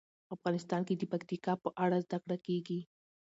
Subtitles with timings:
[0.35, 2.79] افغانستان کې د پکتیکا په اړه زده کړه کېږي.